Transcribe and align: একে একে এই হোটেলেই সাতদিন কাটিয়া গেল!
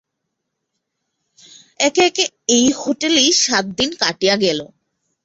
একে 1.79 2.01
একে 2.09 2.25
এই 2.55 2.67
হোটেলেই 2.79 3.29
সাতদিন 3.43 3.89
কাটিয়া 4.01 4.35
গেল! 4.43 4.59